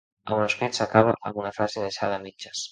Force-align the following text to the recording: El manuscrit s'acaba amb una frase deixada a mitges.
El 0.29 0.35
manuscrit 0.39 0.79
s'acaba 0.79 1.15
amb 1.31 1.39
una 1.43 1.53
frase 1.61 1.87
deixada 1.87 2.21
a 2.21 2.27
mitges. 2.29 2.69